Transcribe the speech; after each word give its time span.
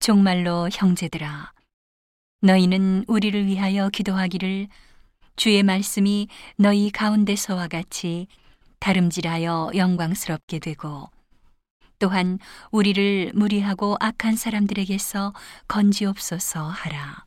종말로 0.00 0.70
형제들아 0.72 1.52
너희는 2.40 3.04
우리를 3.06 3.46
위하여 3.46 3.90
기도하기를 3.90 4.68
주의 5.36 5.62
말씀이 5.62 6.26
너희 6.56 6.90
가운데서와 6.90 7.68
같이 7.68 8.26
다름질하여 8.78 9.72
영광스럽게 9.74 10.58
되고 10.58 11.10
또한 11.98 12.38
우리를 12.70 13.32
무리하고 13.34 13.96
악한 14.00 14.36
사람들에게서 14.36 15.34
건지옵소서 15.68 16.66
하라. 16.66 17.26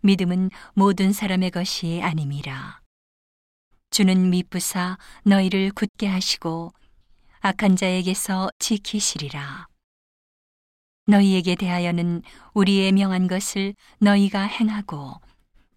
믿음은 0.00 0.50
모든 0.72 1.12
사람의 1.12 1.50
것이 1.50 2.00
아님이라. 2.02 2.80
주는 3.90 4.30
미쁘사 4.30 4.96
너희를 5.24 5.70
굳게 5.72 6.06
하시고 6.06 6.72
악한 7.40 7.76
자에게서 7.76 8.48
지키시리라. 8.58 9.66
너희에게 11.06 11.54
대하여는 11.54 12.22
우리의 12.54 12.92
명한 12.92 13.28
것을 13.28 13.74
너희가 13.98 14.42
행하고 14.42 15.14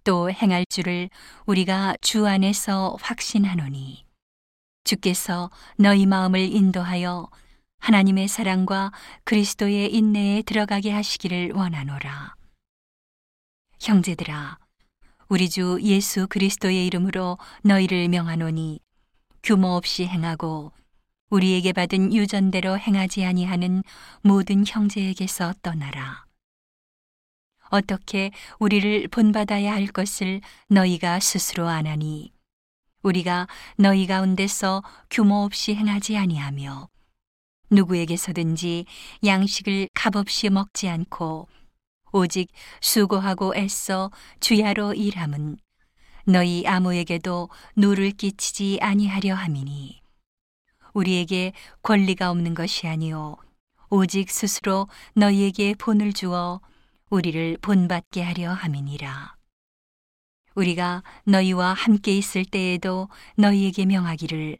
또 0.03 0.31
행할 0.31 0.65
줄을 0.69 1.09
우리가 1.45 1.95
주 2.01 2.27
안에서 2.27 2.97
확신하노니 3.01 4.05
주께서 4.83 5.51
너희 5.77 6.05
마음을 6.05 6.39
인도하여 6.39 7.29
하나님의 7.79 8.27
사랑과 8.27 8.91
그리스도의 9.23 9.93
인내에 9.93 10.41
들어가게 10.41 10.91
하시기를 10.91 11.51
원하노라. 11.53 12.33
형제들아, 13.79 14.57
우리 15.29 15.49
주 15.49 15.79
예수 15.83 16.27
그리스도의 16.27 16.87
이름으로 16.87 17.37
너희를 17.63 18.09
명하노니 18.09 18.79
규모 19.43 19.69
없이 19.69 20.05
행하고 20.05 20.71
우리에게 21.29 21.73
받은 21.73 22.13
유전대로 22.13 22.77
행하지 22.77 23.25
아니하는 23.25 23.83
모든 24.21 24.65
형제에게서 24.65 25.53
떠나라. 25.61 26.25
어떻게 27.69 28.31
우리를 28.57 29.07
본받아야 29.09 29.71
할 29.71 29.87
것을 29.87 30.41
너희가 30.69 31.19
스스로 31.19 31.67
아나니 31.67 32.31
우리가 33.03 33.47
너희 33.77 34.07
가운데서 34.07 34.83
규모 35.09 35.43
없이 35.43 35.75
행하지 35.75 36.17
아니하며 36.17 36.89
누구에게서든지 37.69 38.85
양식을 39.23 39.89
값없이 39.93 40.49
먹지 40.49 40.89
않고 40.89 41.47
오직 42.11 42.51
수고하고 42.81 43.55
애써 43.55 44.09
주야로 44.39 44.95
일함은 44.95 45.57
너희 46.25 46.65
아무에게도 46.65 47.49
누를 47.75 48.11
끼치지 48.11 48.79
아니하려 48.81 49.35
함이니 49.35 50.01
우리에게 50.93 51.53
권리가 51.81 52.31
없는 52.31 52.53
것이 52.53 52.87
아니요 52.87 53.37
오직 53.89 54.29
스스로 54.29 54.87
너희에게 55.15 55.73
본을 55.75 56.13
주어 56.13 56.61
우리를 57.09 57.57
본받게 57.61 58.21
하려 58.21 58.53
함이니라. 58.53 59.35
우리가 60.55 61.03
너희와 61.23 61.73
함께 61.73 62.15
있을 62.17 62.45
때에도 62.45 63.09
너희에게 63.35 63.85
명하기를 63.85 64.57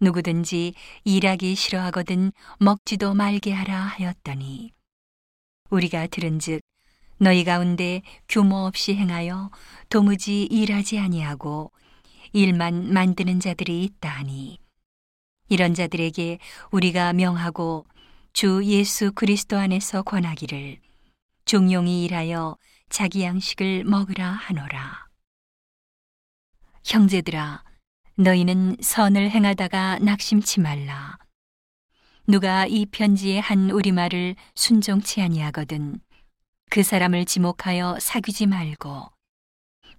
누구든지 0.00 0.74
일하기 1.04 1.54
싫어하거든 1.54 2.32
먹지도 2.60 3.14
말게 3.14 3.52
하라 3.52 3.78
하였더니 3.78 4.72
우리가 5.70 6.06
들은즉 6.06 6.60
너희 7.18 7.44
가운데 7.44 8.02
규모 8.28 8.66
없이 8.66 8.94
행하여 8.94 9.50
도무지 9.88 10.44
일하지 10.44 10.98
아니하고 10.98 11.72
일만 12.32 12.92
만드는 12.92 13.40
자들이 13.40 13.84
있다 13.84 14.10
하니 14.10 14.58
이런 15.48 15.74
자들에게 15.74 16.38
우리가 16.70 17.12
명하고 17.12 17.86
주 18.32 18.62
예수 18.64 19.12
그리스도 19.12 19.56
안에서 19.56 20.02
권하기를 20.02 20.78
종용이 21.44 22.04
일하여 22.04 22.56
자기 22.88 23.22
양식을 23.22 23.84
먹으라 23.84 24.30
하노라. 24.30 25.06
형제들아, 26.84 27.64
너희는 28.16 28.76
선을 28.80 29.30
행하다가 29.30 29.98
낙심치 30.00 30.60
말라. 30.60 31.18
누가 32.26 32.66
이 32.66 32.86
편지의 32.86 33.40
한 33.40 33.70
우리말을 33.70 34.34
순종치 34.56 35.22
아니하거든 35.22 36.00
그 36.70 36.82
사람을 36.82 37.24
지목하여 37.24 37.98
사귀지 38.00 38.46
말고 38.46 39.12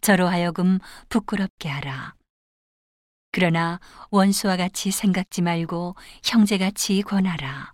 저로 0.02 0.28
하여금 0.28 0.80
부끄럽게 1.08 1.70
하라. 1.70 2.17
그러나 3.38 3.80
원수와 4.10 4.58
같이 4.58 4.90
생각지 4.90 5.44
말고 5.44 5.96
형제같이 6.24 7.04
권하라. 7.04 7.72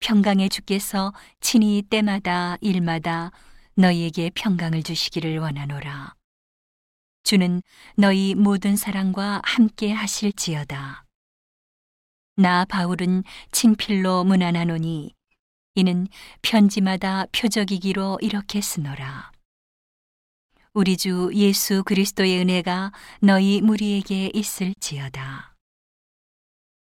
평강의 0.00 0.48
주께서 0.48 1.12
친히 1.38 1.80
때마다 1.88 2.56
일마다 2.60 3.30
너희에게 3.76 4.32
평강을 4.34 4.82
주시기를 4.82 5.38
원하노라. 5.38 6.16
주는 7.22 7.62
너희 7.96 8.34
모든 8.34 8.74
사랑과 8.74 9.40
함께 9.44 9.92
하실지어다. 9.92 11.04
나 12.34 12.64
바울은 12.64 13.22
친필로 13.52 14.24
문안하노니 14.24 15.14
이는 15.76 16.08
편지마다 16.42 17.26
표적이기로 17.30 18.18
이렇게 18.22 18.60
쓰노라. 18.60 19.35
우리 20.76 20.98
주 20.98 21.30
예수 21.32 21.82
그리스도의 21.84 22.38
은혜가 22.40 22.92
너희 23.22 23.62
무리에게 23.62 24.30
있을지어다. 24.34 25.55